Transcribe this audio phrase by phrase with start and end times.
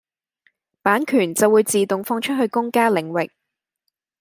[0.81, 3.29] 版權就會自動放出去公家領域。